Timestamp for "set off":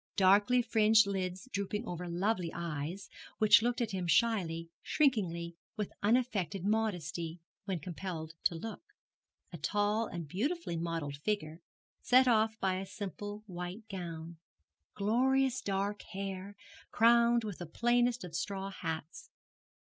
12.01-12.59